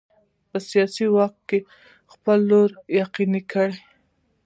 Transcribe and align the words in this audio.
په 0.49 0.57
سیاسي 0.69 1.05
واک 1.15 1.35
کې 1.49 1.59
خپل 2.13 2.39
رول 2.51 2.71
یقیني 3.01 3.41
کړي. 3.51 3.77